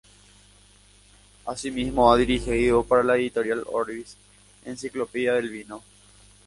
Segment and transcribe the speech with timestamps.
[1.45, 4.17] Asimismo ha dirigido para la editorial Orbis
[4.65, 5.83] "Enciclopedia del Vino’’.